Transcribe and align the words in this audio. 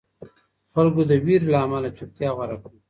خلکو 0.73 1.01
د 1.09 1.11
وېرې 1.25 1.47
له 1.53 1.57
امله 1.65 1.89
چوپتیا 1.97 2.29
غوره 2.35 2.57
کړه. 2.61 2.69